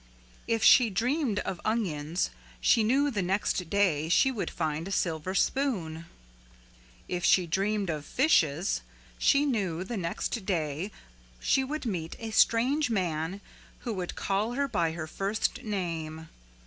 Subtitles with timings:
[0.47, 5.35] If she dreamed of onions she knew the next day she would find a silver
[5.35, 6.07] spoon.
[7.07, 8.81] If she dreamed of fishes
[9.19, 10.89] she knew the next day
[11.39, 13.41] she would meet a strange man
[13.81, 16.29] who would call her by her first name.